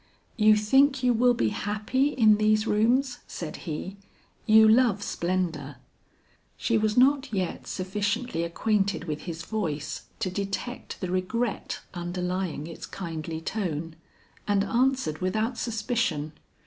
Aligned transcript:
"You 0.35 0.55
think 0.55 1.03
you 1.03 1.13
will 1.13 1.35
be 1.35 1.49
happy 1.49 2.07
in 2.07 2.37
these 2.37 2.65
rooms," 2.65 3.19
said 3.27 3.55
he; 3.69 3.97
"you 4.47 4.67
love 4.67 5.03
splendor." 5.03 5.75
She 6.57 6.75
was 6.75 6.97
not 6.97 7.31
yet 7.31 7.67
sufficiently 7.67 8.41
acquainted 8.43 9.03
with 9.03 9.21
his 9.29 9.43
voice 9.43 10.05
to 10.17 10.31
detect 10.31 11.01
the 11.01 11.11
regret 11.11 11.81
underlying 11.93 12.65
its 12.65 12.87
kindly 12.87 13.41
tone, 13.41 13.95
and 14.47 14.63
answered 14.63 15.19
without 15.19 15.59
suspicion. 15.59 16.33